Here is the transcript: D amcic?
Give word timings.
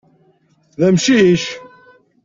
D 0.79 0.81
amcic? 0.87 1.43